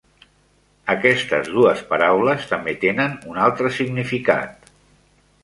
Aquestes 0.93 1.51
dues 1.57 1.83
paraules 1.91 2.47
també 2.55 2.75
tenen 2.87 3.15
un 3.35 3.39
altre 3.51 3.75
significat. 3.79 4.69